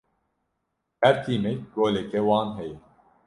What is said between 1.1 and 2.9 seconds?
tîmek goleka wan heye.